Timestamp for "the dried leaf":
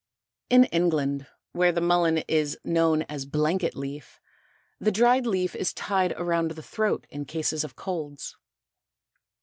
4.79-5.55